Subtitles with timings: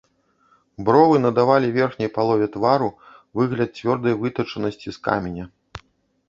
[0.85, 2.89] Бровы надавалі верхняй палове твару
[3.41, 5.45] выгляд цвёрдай вытачанасці з каменя.